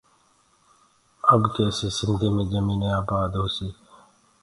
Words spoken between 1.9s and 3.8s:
سنڌي مين جميني آبآد هوسيٚ